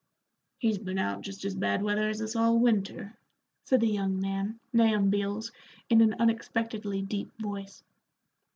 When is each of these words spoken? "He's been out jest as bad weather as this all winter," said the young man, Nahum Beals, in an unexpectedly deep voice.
"He's 0.57 0.79
been 0.79 0.97
out 0.97 1.21
jest 1.21 1.45
as 1.45 1.53
bad 1.53 1.83
weather 1.83 2.09
as 2.09 2.17
this 2.17 2.35
all 2.35 2.57
winter," 2.57 3.15
said 3.65 3.81
the 3.81 3.87
young 3.87 4.19
man, 4.19 4.59
Nahum 4.73 5.11
Beals, 5.11 5.51
in 5.91 6.01
an 6.01 6.15
unexpectedly 6.15 7.03
deep 7.03 7.31
voice. 7.39 7.83